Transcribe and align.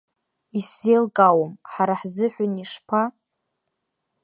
Исзеилкаауам, 0.59 1.53
ҳара 1.71 1.95
ҳзыҳәан 1.99 2.53
ишԥа? 2.63 3.03